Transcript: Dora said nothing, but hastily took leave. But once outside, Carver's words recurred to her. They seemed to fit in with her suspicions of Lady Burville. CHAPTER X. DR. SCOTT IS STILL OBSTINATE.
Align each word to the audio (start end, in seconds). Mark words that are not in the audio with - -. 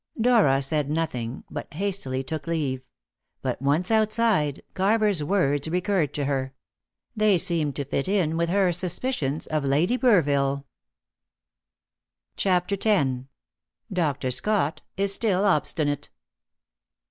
Dora 0.19 0.63
said 0.63 0.89
nothing, 0.89 1.43
but 1.51 1.75
hastily 1.75 2.23
took 2.23 2.47
leave. 2.47 2.81
But 3.43 3.61
once 3.61 3.91
outside, 3.91 4.63
Carver's 4.73 5.23
words 5.23 5.67
recurred 5.67 6.11
to 6.15 6.25
her. 6.25 6.55
They 7.15 7.37
seemed 7.37 7.75
to 7.75 7.85
fit 7.85 8.07
in 8.07 8.35
with 8.35 8.49
her 8.49 8.71
suspicions 8.71 9.45
of 9.45 9.63
Lady 9.63 9.99
Burville. 9.99 10.63
CHAPTER 12.35 12.77
X. 12.83 13.09
DR. 13.93 14.31
SCOTT 14.31 14.81
IS 14.97 15.13
STILL 15.13 15.45
OBSTINATE. 15.45 16.09